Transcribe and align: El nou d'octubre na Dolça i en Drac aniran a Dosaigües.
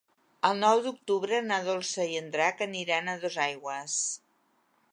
El 0.47 0.55
nou 0.61 0.79
d'octubre 0.85 1.41
na 1.49 1.59
Dolça 1.67 2.07
i 2.13 2.17
en 2.21 2.31
Drac 2.37 2.63
aniran 2.67 3.13
a 3.13 3.17
Dosaigües. 3.25 3.99